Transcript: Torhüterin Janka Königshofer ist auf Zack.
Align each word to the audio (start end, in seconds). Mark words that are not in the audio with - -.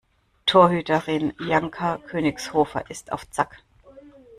Torhüterin 0.47 1.31
Janka 1.39 1.97
Königshofer 1.99 2.89
ist 2.89 3.11
auf 3.11 3.29
Zack. 3.29 3.57